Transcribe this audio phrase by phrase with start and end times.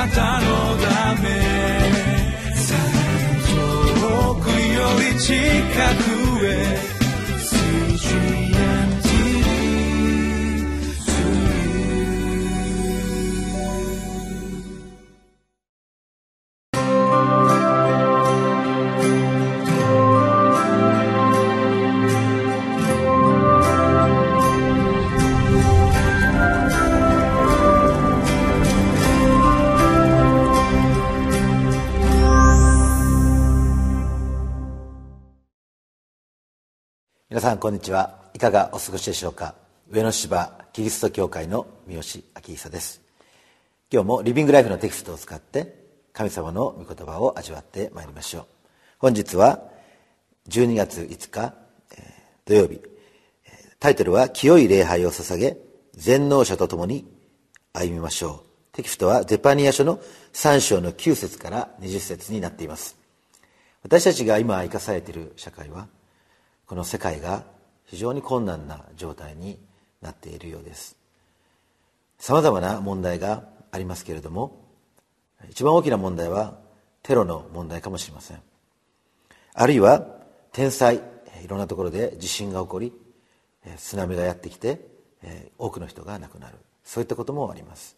[0.00, 1.28] なたのため。
[4.00, 5.34] 遠くより近
[6.04, 6.09] く。
[37.30, 38.18] 皆さんこんにちは。
[38.34, 39.54] いかがお過ごしでしょうか。
[39.88, 42.02] 上野芝キリスト教会の三好
[42.34, 43.02] 明久です。
[43.88, 45.76] 今日もリビングライフのテキストを使って
[46.12, 48.46] 神様の御言葉を味わってまいりましょう。
[48.98, 49.62] 本日は
[50.48, 51.54] 12月5日、
[52.46, 52.80] 土曜日。
[53.78, 55.56] タイトルは清い礼拝を捧げ
[55.94, 57.06] 全能者と共に
[57.72, 58.46] 歩みましょう。
[58.72, 60.00] テキストはゼパニア書の
[60.32, 62.96] 3章の9節から20節になっています。
[63.84, 65.86] 私たちが今生かされている社会は
[66.70, 67.42] この世界が
[67.84, 69.58] 非常に困難な状態に
[70.00, 70.96] なっているようです。
[72.16, 74.56] さまざまな問題がありますけれども
[75.48, 76.60] 一番大きな問題は
[77.02, 78.42] テロの問題かもしれません。
[79.52, 80.06] あるいは
[80.52, 81.02] 天災
[81.42, 82.92] いろんなところで地震が起こり
[83.76, 84.86] 津波がやってきて
[85.58, 86.54] 多くの人が亡くなる。
[86.84, 87.96] そういったこともあります。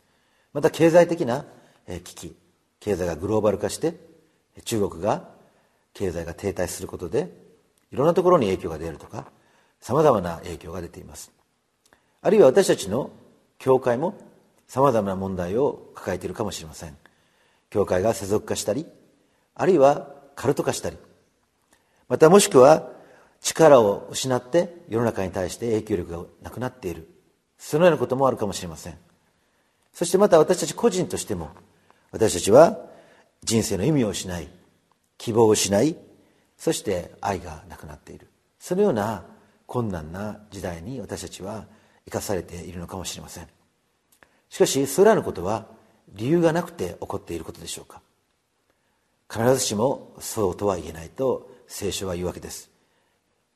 [0.54, 1.44] また経済的な
[1.86, 2.36] 危機
[2.80, 4.00] 経済がグローバル化して
[4.64, 5.28] 中国が
[5.92, 7.51] 経済が停滞することで
[7.92, 9.26] いろんなところに影響が出るとか
[9.80, 11.32] さまざまな影響が出ています。
[12.22, 13.10] あるいは私たちの
[13.58, 14.14] 教会も
[14.66, 16.96] さまざまな問題を抱えているかもしれません。
[17.70, 18.86] 教会が世俗化したり
[19.54, 20.96] あるいはカルト化したり
[22.08, 22.88] またもしくは
[23.40, 27.08] 力を失って世の中に対して影響力がなくなっている。
[27.58, 28.98] そのようなこともあるかもしれません。
[29.92, 31.50] そしてまた私たち個人としても
[32.10, 32.78] 私たちは
[33.42, 34.48] 人生の意味を失い
[35.18, 35.96] 希望を失い
[36.62, 38.28] そして愛がなくなっている。
[38.60, 39.24] そのような
[39.66, 41.66] 困難な時代に私たちは
[42.04, 43.48] 生かされているのかもしれません。
[44.48, 45.66] しかしそれらのことは
[46.10, 48.00] 理由がなくて起こっていることでしょうか。
[49.28, 52.70] 必ずしもそうとは言えないと聖書は言うわけです。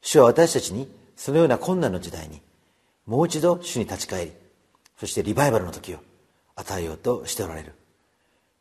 [0.01, 2.43] 主は私たちにそのような困難の時代に
[3.07, 4.33] もう一度主に立ち返り
[4.99, 5.99] そしてリバイバルの時を
[6.57, 7.73] 与えようとしておられる。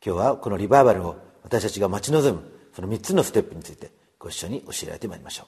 [0.06, 3.90] 今日はこのリバイバルを私たちが待ち望むその3つのステップについて
[4.26, 5.46] ご一緒に教えられてまいりましょう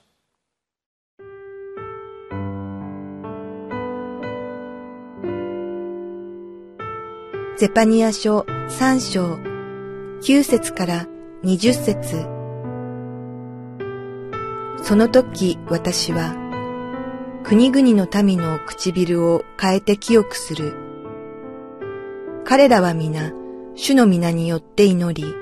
[7.58, 9.34] ゼパニア書3章
[10.22, 11.08] 9節から
[11.42, 12.28] 20節
[14.84, 16.36] その時私は
[17.42, 20.74] 国々の民の唇を変えて清くする。
[22.44, 23.32] 彼らは皆
[23.74, 25.34] 主の皆によって祈り、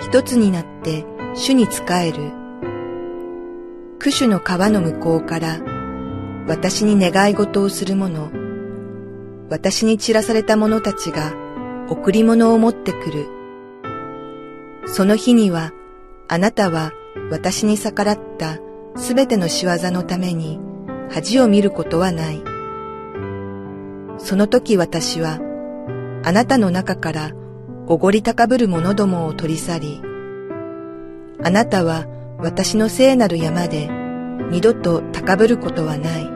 [0.00, 1.04] 一つになって
[1.36, 2.32] 主に仕える。
[3.98, 5.60] クシュの川の向こうから
[6.46, 8.30] 私に願い事をする者、
[9.50, 11.32] 私に散らされた者たちが
[11.88, 13.26] 贈り物を持ってくる。
[14.86, 15.72] その日には
[16.28, 16.92] あなたは
[17.32, 18.60] 私に逆らった
[18.96, 20.60] すべての仕業のために
[21.10, 22.42] 恥を見ることはない。
[24.18, 25.40] その時私は
[26.22, 27.32] あなたの中から
[27.88, 30.13] おごり高ぶる者どもを取り去り、
[31.44, 32.06] あなたは
[32.38, 33.86] 私の聖なる山で
[34.50, 36.30] 二度と高ぶることはない。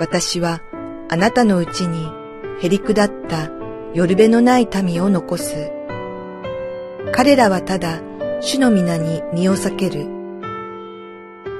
[0.00, 0.60] 私は
[1.08, 2.10] あなたのうちに
[2.60, 3.48] へりくだった
[3.94, 5.70] よるべのない民を残す。
[7.12, 8.00] 彼らはただ
[8.40, 10.08] 主の皆に身を避ける。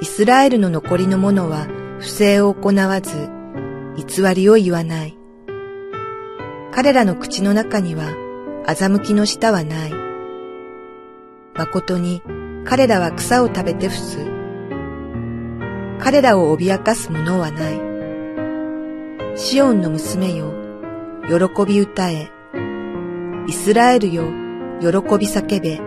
[0.01, 1.69] イスラエルの残りの者は
[2.01, 3.31] 不正を行わず、
[3.97, 5.17] 偽りを言わない。
[6.73, 8.11] 彼らの口の中には
[8.67, 9.96] 欺きの舌はない。
[11.59, 12.23] 誠に
[12.65, 14.19] 彼らは草を食べて伏す。
[15.99, 19.39] 彼らを脅かす者はない。
[19.39, 20.53] シオンの娘よ、
[21.27, 22.31] 喜び歌え。
[23.49, 24.25] イスラエルよ、
[24.81, 24.89] 喜
[25.19, 25.81] び叫べ。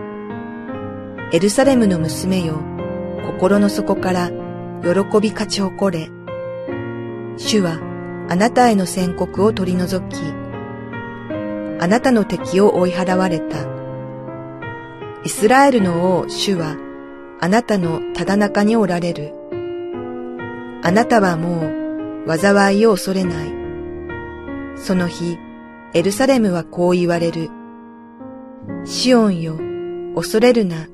[1.32, 2.60] エルサレムの娘よ、
[3.26, 4.30] 心の底から
[4.82, 6.10] 喜び勝ち誇れ。
[7.36, 7.78] 主は
[8.28, 10.20] あなたへの宣告を取り除き、
[11.80, 13.69] あなたの敵を追い払われた。
[15.22, 16.76] イスラエルの王主は
[17.40, 19.34] あなたのただ中におられる。
[20.82, 21.66] あなたはも
[22.26, 23.52] う災いを恐れない。
[24.76, 25.38] その日、
[25.92, 27.50] エルサレムはこう言われる。
[28.84, 29.58] シオンよ、
[30.14, 30.88] 恐れるな、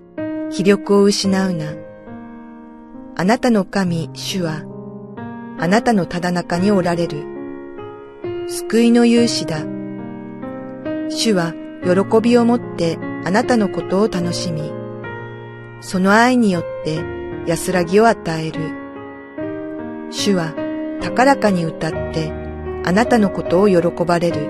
[0.50, 1.66] 気力を失うな。
[3.16, 4.62] あなたの神、主は、
[5.58, 7.24] あなたのただ中におられる。
[8.48, 9.58] 救いの勇士だ。
[11.10, 11.52] 主は
[11.84, 14.70] 喜びを持ってあなたのことを楽しみ、
[15.80, 17.02] その愛によって
[17.44, 18.60] 安らぎを与える。
[20.12, 20.54] 主は
[21.00, 22.30] 高らかに歌って
[22.84, 24.46] あなたのことを喜ばれる。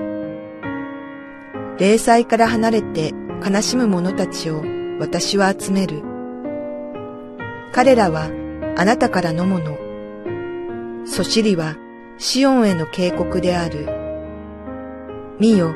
[1.78, 4.62] 霊祭から離れて悲しむ者たちを
[5.00, 6.02] 私は集める。
[7.72, 8.28] 彼らは
[8.76, 9.78] あなたからのもの。
[11.06, 11.76] そしりは
[12.18, 13.88] シオンへの警告である。
[15.40, 15.72] 見よ、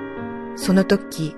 [0.56, 1.35] その時、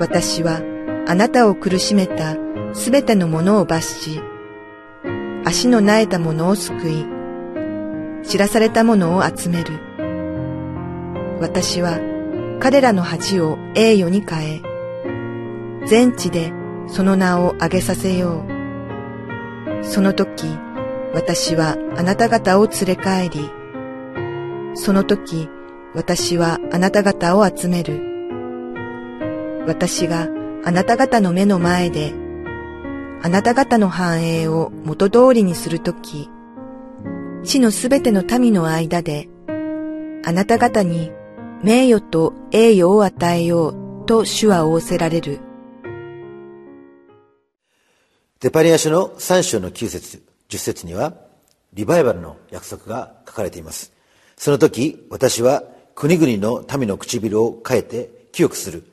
[0.00, 0.62] 私は
[1.06, 2.34] あなたを苦しめた
[2.72, 4.22] すべてのものを罰し、
[5.44, 7.06] 足の苗えたものを救い、
[8.24, 9.78] 知らされたものを集める。
[11.38, 11.98] 私は
[12.60, 14.62] 彼らの恥を栄誉に変え、
[15.86, 16.50] 全地で
[16.86, 19.84] その名を挙げさせよう。
[19.84, 20.46] その時、
[21.12, 23.50] 私はあなた方を連れ帰り、
[24.74, 25.50] その時、
[25.94, 28.09] 私はあなた方を集める。
[29.70, 30.26] 私が
[30.64, 32.12] あなた方の目の前で、
[33.22, 36.28] あなた方の繁栄を元通りにするとき、
[37.44, 39.28] 地のすべての民の間で、
[40.24, 41.12] あなた方に
[41.62, 45.38] 名誉と栄誉を与えようと主は仰せられる。
[48.40, 51.14] デパニア書の3章の9節10節には、
[51.74, 53.92] リバイバルの約束が書かれています。
[54.36, 55.62] その時、私は
[55.94, 58.89] 国々の民の唇を変えて清くする。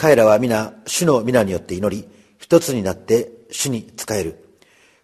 [0.00, 2.08] 彼らは皆、主の皆によって祈り、
[2.38, 4.42] 一つになって主に仕える。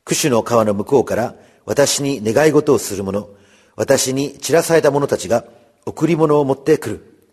[0.06, 1.34] クシュの川の向こうから
[1.66, 3.28] 私に願い事をする者、
[3.74, 5.44] 私に散らされた者たちが
[5.84, 7.26] 贈り物を持ってくる。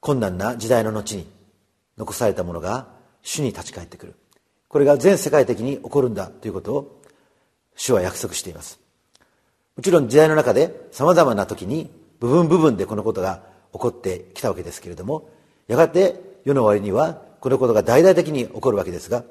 [0.00, 1.26] 困難な時代の後に
[1.98, 2.86] 残された者が
[3.20, 4.14] 主に立ち返ってくる。
[4.68, 7.02] これが全世界的に起こるんだということを
[7.76, 8.80] 主は約束しています。
[9.76, 13.42] もちろん時代の中で様々な時に部分部分でこのことが
[13.74, 15.28] 起こってきたわけですけれども、
[15.68, 19.24] やがて世の終わりにはこのことが大々的に起こるわけですが、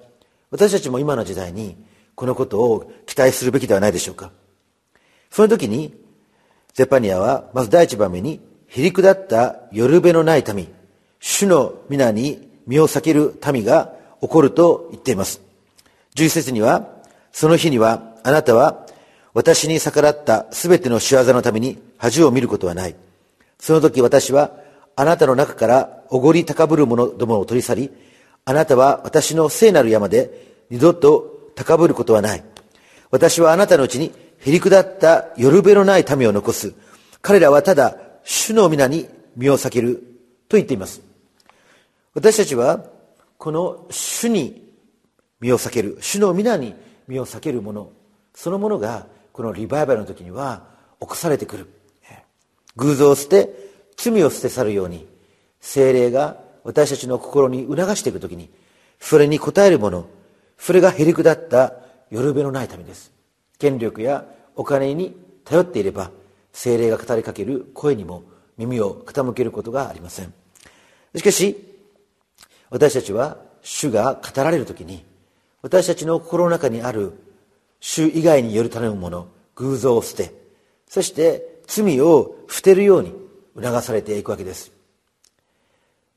[0.50, 1.78] 私たちも今の時代に
[2.16, 4.31] このことを期待するべきではないでしょうか。
[5.30, 5.94] その時に
[6.74, 10.68] ゼパニアはまず第一番目に、へりくだった夜べのない民、
[11.19, 15.42] 主の皆に身を避ける民が起こると言っています。
[16.16, 16.88] 十一節には、
[17.31, 18.86] その日にはあなたは
[19.34, 22.96] 私に逆らったすべての仕業のために恥を見ることはない。
[23.60, 24.52] その時私は
[25.01, 27.92] あなたの中からおごり高ぶる者どもを取り去り、
[28.45, 32.44] あなたは私の聖なる山で二度と高ぶることはない。
[33.09, 36.75] 私はあなたのうちにへりくだった夜べのない民を残す。
[37.24, 39.95] 彼らはただ主の皆に身を避ける
[40.48, 41.01] と言っています。
[42.13, 42.86] 私たちは
[43.39, 44.71] この主に
[45.39, 46.75] 身を避ける、主の皆に
[47.07, 47.89] 身を避けるもの、
[48.36, 50.68] そのものがこのリバイバルの時には
[51.00, 51.68] 起こされてくる。
[52.75, 55.08] 偶像を捨て、罪を捨て去るように、
[55.60, 58.50] 精霊が私たちの心に促していく時に、
[59.00, 60.06] それに応えるもの、
[60.58, 61.74] それがへりくだった
[62.10, 63.12] 夜べのない民です。
[63.62, 65.16] 権力やお金に
[65.46, 66.10] 頼っていれば
[66.52, 68.24] 精霊が語りかける声にも
[68.58, 70.34] 耳を傾けることがありません
[71.16, 71.58] しかし
[72.72, 75.06] 私たちは主が語られる時に
[75.62, 77.14] 私たちの心の中にある
[77.80, 80.34] 主以外による頼むもの偶像を捨て
[80.88, 83.14] そして罪を捨てるように
[83.56, 84.71] 促されていくわけです。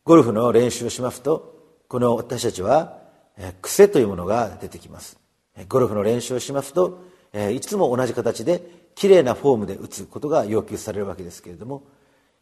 [0.05, 1.55] ゴルフの練習をしますと
[1.89, 2.99] この私たちは
[3.63, 5.19] 癖というものが出てきます。
[5.69, 11.85] ゴルフの練習をしますとえいつも同じ形できれいなフォームで打つことが要求されるわけですけれども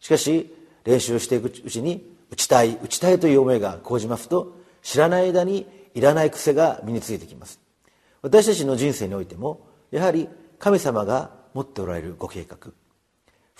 [0.01, 7.61] しかし練習していくうちに打ちたい打ちたいという思いが講じますと知らない間にいらない癖が身についてきます。
[8.23, 10.29] 私たちの人生においてもやはり
[10.59, 12.73] 神様が持っておられるご計画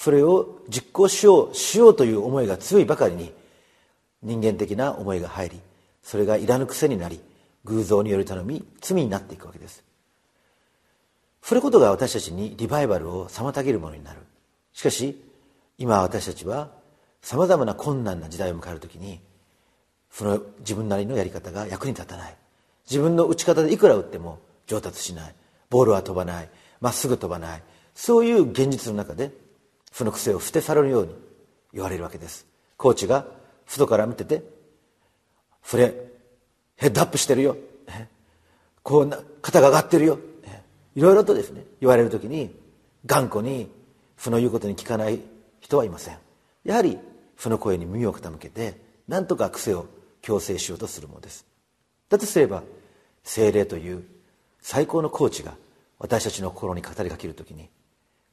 [0.03, 3.33] それを実行しようしようという思いが強いばかりに
[4.21, 5.61] 人間的な思いが入り
[6.03, 7.21] それがいらぬ癖になり
[7.67, 9.85] 偶像により頼み罪になっていくわけです。
[11.41, 14.19] それことが私たちにリバイバルを妨げるものになる。
[14.73, 15.23] しかし
[15.79, 16.71] 今私たちは
[17.21, 19.21] さまざまな困難な時代を迎える時に
[20.11, 22.35] その自分なりのやり方が役に立たない。
[22.91, 25.35] 自分の打ち方でいくら打っても上達しない。
[25.71, 26.49] ボールは飛ばない。
[26.81, 27.63] まっすぐ飛ばない。
[27.95, 29.31] そういう現実の中で
[29.93, 31.15] その癖を捨て去るように
[31.73, 32.47] 言われるわけです。
[32.77, 33.27] コーチが
[33.67, 34.43] 外から見てて
[35.63, 35.95] 「フレ
[36.77, 37.57] ヘッドアップしてるよ」
[38.83, 40.19] こうな肩が上がってるよ。
[40.95, 42.55] いろいろとですね言われる時に
[43.07, 43.71] 頑固に
[44.19, 45.21] その言うことに聞かない
[45.61, 46.19] 人はいません。
[46.65, 46.99] やはり
[47.37, 49.87] その声に耳を傾けて何とか癖を
[50.21, 51.47] 強制しようとするものです。
[52.09, 52.63] だとすれば
[53.25, 54.05] 精霊という
[54.61, 55.57] 最高のコーチが
[55.99, 57.71] 私たちの心に語りかける時に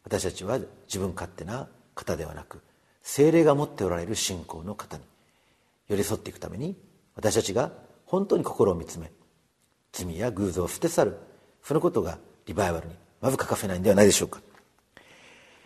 [0.10, 2.62] 私たちは自分勝手な方ではなく
[3.04, 5.04] 精霊が持っておられる信仰の方に
[5.88, 6.76] 寄り添っていくために
[7.16, 7.72] 私たちが
[8.08, 9.12] 本当に心を見つめ
[9.92, 11.18] 罪や偶像を捨て去る
[11.64, 14.42] そのことがリバイバルにまず欠かせないんではないでしょうか。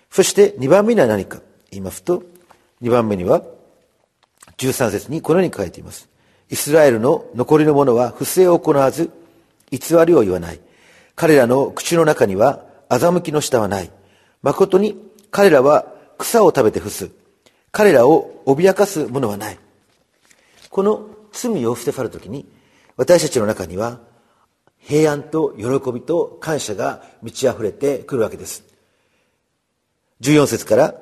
[0.09, 1.39] そして2番目には何か
[1.71, 2.23] 言いますと
[2.81, 3.43] 2番目には
[4.57, 6.09] 13節にこのように書いています。
[6.49, 9.09] イスラエルの残りの者は不正を行わず
[9.71, 10.59] 偽りを言わない。
[11.15, 13.89] 彼らの口の中には欺きの舌はない。
[14.43, 15.85] 誠に彼らは
[16.17, 17.09] 草を食べて伏す。
[17.71, 19.57] 彼らを脅かすものはない。
[20.69, 22.45] この罪を捨て去るときに
[22.97, 23.99] 私たちの中には
[24.77, 28.63] 平安と喜びと感謝が満ち溢れてくるわけです。
[30.21, 30.95] 14節から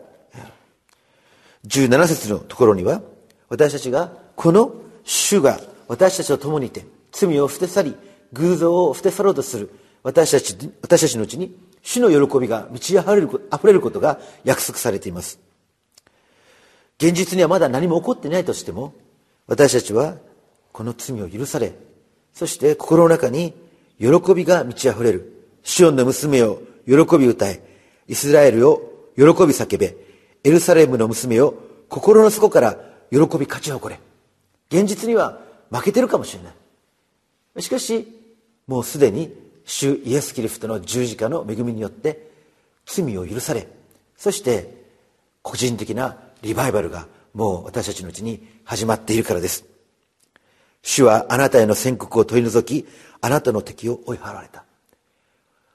[1.67, 3.01] 17節のところには
[3.50, 7.95] 私たちがこの主が私たちと共にいて罪を捨て去り
[8.33, 9.69] 偶像を捨て去ろうとする
[10.03, 15.40] 私たち私たちのうちに主の喜びが満ち溢れる溢れることが約束されています。
[16.98, 18.94] 現実にはまだ何も起こってないとしても
[19.48, 20.18] 私たちは
[20.72, 21.74] この罪を許され
[22.34, 23.54] そして心の中に
[24.00, 25.38] 喜びが満ち溢れる。
[25.64, 27.62] シオンの娘を喜び歌え
[28.08, 28.82] イスラエルを
[29.16, 29.96] 喜び叫べ
[30.44, 31.56] エルサレムの娘を
[31.88, 32.78] 心の底から
[33.12, 34.00] 喜び勝ち誇れ。
[34.72, 36.52] 現実には負けてるかもしれな
[37.58, 37.62] い。
[37.62, 38.08] しかし
[38.68, 39.36] もうすでに
[39.72, 42.30] 主イエス・キリストの十字架の恵みによって
[42.86, 43.70] 罪を許され
[44.18, 44.84] そして
[45.42, 49.63] 個人的なリバイバルがもう私たちのうちに始まっているからです。
[50.84, 52.88] 主はあなたへの宣告を取り除き
[53.22, 54.66] あなたの敵を追い払われた。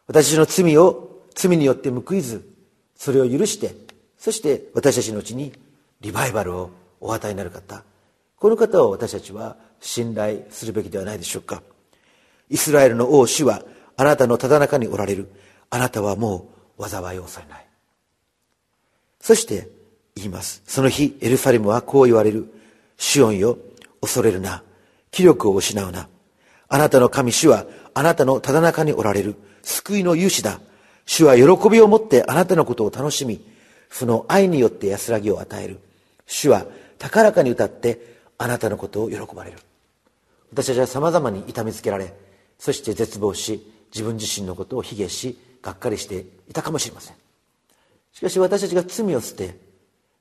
[0.07, 2.47] 私の罪を罪によって報いず
[2.97, 3.75] それを許して
[4.19, 5.55] そして私たちのうちに
[6.03, 7.83] リバイバルをお与えになる方。
[8.37, 11.62] この方を私たちは信頼するべきではないでしょうか。
[12.50, 13.62] イスラエルの王主は
[13.97, 15.29] あなたのただ中におられる。
[15.71, 16.49] あなたはも
[16.79, 17.67] う災いを恐れない。
[19.21, 19.69] そして
[20.15, 20.62] 言います。
[20.67, 22.53] その日エルサレムはこう言われる。
[22.99, 23.59] シオンよ
[24.00, 24.62] 恐れるな。
[25.11, 26.09] 気力を失うな。
[26.69, 29.37] あなたの神主はあなたのただ中におられる。
[29.62, 30.61] 救いの勇士だ。
[31.07, 33.41] 主は喜びを持ってあなたのことを楽しみ。
[33.91, 35.81] その愛によって安らぎを与える。
[36.26, 36.67] 主は
[36.99, 39.59] 高らかに歌ってあなたのことを喜ばれる。
[40.53, 42.15] 私たちはさまざまに痛めつけられ
[42.59, 47.17] そして絶望し自分自身のことを卑下しがっかりしていたかもしれません。
[48.12, 49.59] しかし私たちが罪を捨て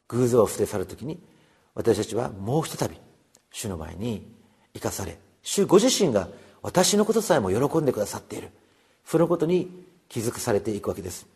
[0.08, 1.20] 偶像を捨て去る時に
[1.74, 2.96] 私たちはもうひとたび
[3.52, 4.26] 主の前に
[4.74, 6.30] 生かされ主ご自身が
[6.62, 8.50] 私のことさえも喜んでくださっている。
[9.06, 11.28] そのことに気づかされていくわけです。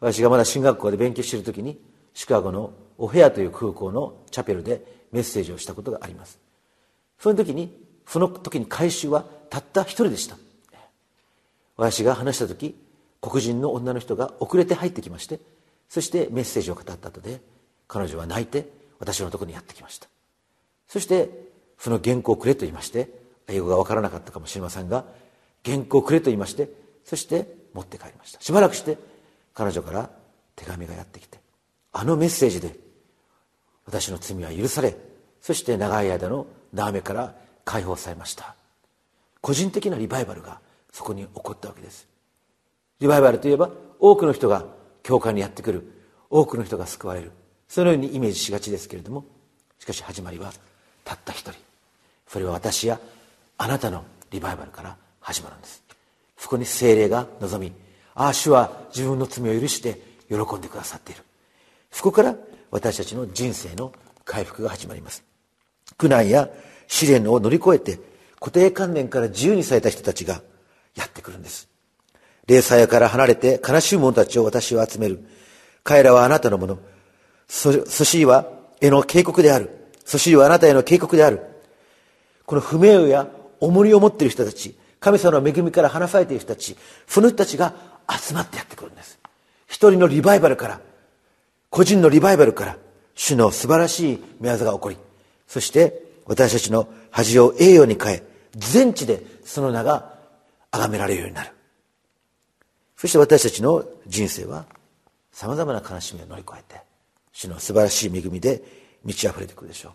[0.00, 1.78] 私がまだ進学校で勉強している時に
[2.12, 6.38] シカゴのオヘアという空港のチャペルでメッセージをしたことがあります。
[7.20, 7.72] その時に
[8.06, 10.36] その時に回収はたった一人でした。
[11.76, 12.76] 私が話した時
[13.20, 15.40] 黒人の女の人が遅れて入ってきまして
[15.88, 17.40] そしてメッセージを語った後で
[17.88, 18.68] 彼女は泣いて
[18.98, 20.08] 私のところにやってきました。
[20.88, 21.30] そして
[21.78, 23.10] その原稿をくれと言いまして
[23.48, 25.04] 英語が分からなかったかもしれませんが
[25.64, 26.70] 原稿をくれと言いまして
[27.04, 28.40] そして持って帰りました。
[28.40, 28.98] しばらくして
[29.54, 30.10] 彼女から
[30.54, 31.38] 手紙がやってきて
[31.92, 32.76] あのメッセージで
[33.84, 34.96] 私の罪は許され
[35.40, 38.54] そして長い間の縄目から解放されました。
[39.40, 40.60] 個人的なリバイバルが
[40.96, 42.08] そこに起こったわけです。
[43.00, 43.68] リバイバルといえば
[44.00, 44.64] 多くの人が
[45.02, 45.92] 教会にやってくる。
[46.30, 47.32] 多くの人が救われる。
[47.68, 49.26] そのようにイメージしがちですけれども
[49.78, 50.54] しかし始まりは
[51.04, 51.52] たった一人。
[52.26, 52.98] それは私や
[53.58, 55.82] あなたのリバイバルから始まるんです。
[56.38, 57.74] そこに精霊が望み
[58.14, 60.00] ああ主は自分の罪を許して
[60.30, 61.24] 喜んでくださっている。
[61.90, 62.34] そこから
[62.70, 63.92] 私たちの人生の
[64.24, 65.22] 回復が始まります。
[65.98, 66.48] 苦難や
[66.88, 68.00] 試練を乗り越えて
[68.40, 70.40] 固定観念から自由にされた人たちが
[70.96, 71.68] やってくるんです。
[72.46, 75.24] 霊鞘から離れて悲しい者たちを私は集める。
[75.84, 76.78] 彼らはあなたのもの。
[77.48, 78.50] そしりは
[78.80, 79.70] への警告である。
[80.04, 81.40] そしはあなたへの警告である。
[82.44, 83.28] この不名誉や
[83.60, 86.76] 重りを持っている人たち神様の恵みから離されている人たち
[87.06, 87.74] その人たちが
[88.08, 89.18] 集まってやってくるんです。
[89.66, 90.80] 一人のリバイバルから
[91.70, 92.76] 個人のリバイバルから
[93.14, 94.96] 主の素晴らしい御業が起こり
[95.48, 98.22] そして私たちの恥を栄誉に変え
[98.54, 100.15] 全地でその名が
[100.76, 101.50] 崇められるようになる。
[102.96, 104.64] そして私たちの人生は
[105.32, 106.80] さまざまな悲しみを乗り越えて
[107.32, 108.62] 主の素晴らしい恵みで
[109.04, 109.92] 満ち溢れてくるでしょう。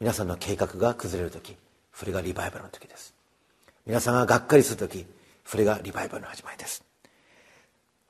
[0.00, 1.56] 皆さんの計画が崩れる時
[1.94, 3.14] それがリバイバルの時です。
[3.86, 5.06] 皆さんががっかりする時
[5.44, 6.84] それがリバイバルの始まりです。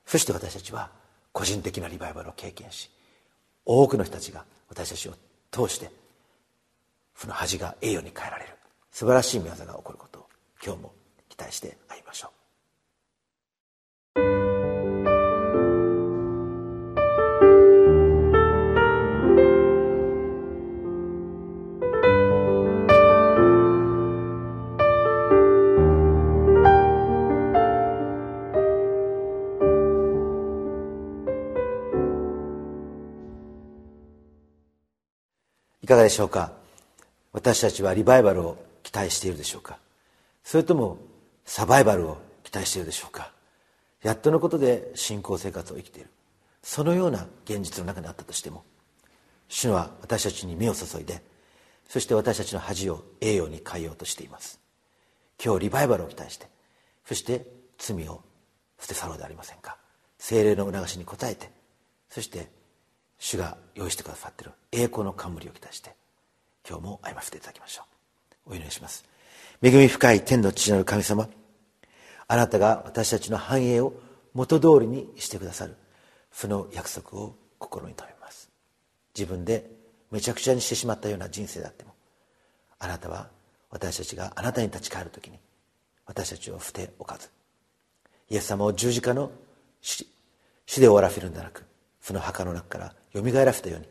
[0.06, 0.90] そして私たちは
[1.32, 2.90] 個人的なリバイバルを経験し
[3.64, 5.14] 多くの人たちが私たちを
[5.50, 5.90] 通して
[7.14, 8.54] その恥が栄誉に変えられる
[8.90, 10.26] 素晴らしい宮業が起こることを
[10.64, 10.92] 今日も
[11.40, 12.30] 期待して会いましょう。
[35.82, 36.52] いかがでしょうか？
[37.32, 39.78] 私たちはリバイバルを期待しているでしょうか？
[40.44, 40.98] それとも
[41.52, 43.32] サバイバルを期待しているでしょうか。
[44.04, 46.08] やっとのことで信仰生活を生きている。
[46.62, 48.62] そのような現実の中にあったとしても
[49.48, 51.24] 主は私たちに目を注いで
[51.88, 54.60] そして私たちの恥を栄養に変えようとしています。
[55.44, 56.46] 今日リバイバルを期待して
[57.04, 57.44] そして
[57.78, 58.22] 罪を
[58.78, 59.76] 捨て去ろうではありませんか。
[60.18, 61.50] 精霊の促しに応えて
[62.10, 62.48] そして
[63.18, 65.96] 主が用意してくださっている栄光の冠を期待して
[66.64, 67.82] 今日も歩ませていただきましょ
[68.46, 68.52] う。
[68.52, 69.04] お祈りします。
[69.60, 71.28] 恵み深い天の父なる神様
[72.32, 73.92] あなたが私たちの繁栄を
[74.34, 75.74] 元通りにしてくださる。
[76.30, 78.48] その約束を心に留めます。
[79.18, 79.68] 自分で
[80.12, 81.92] めちゃくちゃにしてしまったような人生であっても。
[82.78, 83.26] あなたは
[83.68, 85.40] 私たちがあなたに立ち返る時に
[86.06, 87.30] 私たちを捨ておかず。
[88.28, 89.32] イエス様を十字架の
[89.82, 90.06] 死で
[90.82, 91.64] 終わらせるんではなく
[92.00, 93.88] その墓の中からよみがえらせたように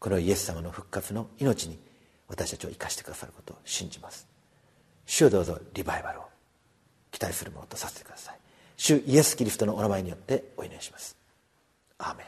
[0.00, 1.78] このイエス様の復活の命に
[2.26, 4.26] 私たちを生かしてくださることを信じます。
[5.06, 6.29] 主をどうぞリバイバルを。
[7.10, 8.36] 期待するものとさせてください。
[8.76, 11.16] 主イエス・キリストのお名前によってお祈りします。
[11.98, 12.24] アーメ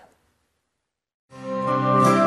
[2.19, 2.22] ン。